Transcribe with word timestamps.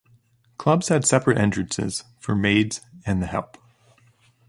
Clubs 0.57 0.87
had 0.87 1.05
separate 1.05 1.37
entrances 1.37 2.05
for 2.17 2.33
maids 2.33 2.81
and 3.05 3.21
the 3.21 3.27
help. 3.27 3.55